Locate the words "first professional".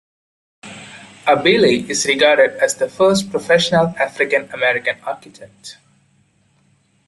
2.89-3.89